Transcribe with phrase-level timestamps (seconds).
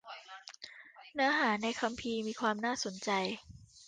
[1.13, 3.09] เนื้อหาในพระคัมภีร์ มีความน่าสนใจ